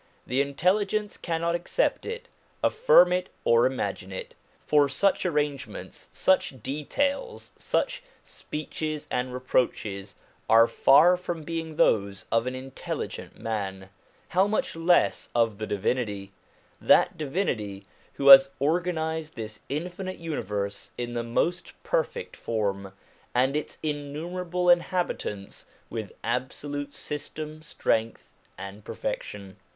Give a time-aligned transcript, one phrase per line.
[0.25, 2.27] The intelligence cannot accept it,
[2.63, 4.33] affirm it, or imagine it;
[4.65, 10.15] for such arrangements, such details, such speeches and reproaches
[10.49, 13.89] are far from being those of an intelligent man,
[14.29, 16.31] how much less of the Divinity
[16.81, 22.91] that Divinity who has organised this infinite universe in the most perfect form,
[23.35, 29.57] and its innumerable inhabi tants with absolute system, strength, and perfection.